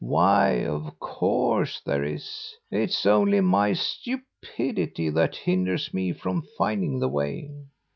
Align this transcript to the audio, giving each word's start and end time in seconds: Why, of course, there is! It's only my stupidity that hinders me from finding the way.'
Why, 0.03 0.65
of 0.65 0.97
course, 0.97 1.79
there 1.81 2.03
is! 2.03 2.55
It's 2.71 3.05
only 3.05 3.39
my 3.39 3.73
stupidity 3.73 5.11
that 5.11 5.35
hinders 5.35 5.93
me 5.93 6.11
from 6.11 6.41
finding 6.57 6.97
the 6.99 7.07
way.' 7.07 7.51